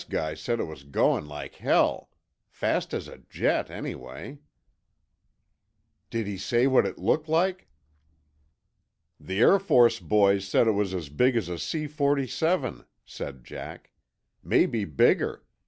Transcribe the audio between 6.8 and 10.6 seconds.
it looked like?" "The Air Force boys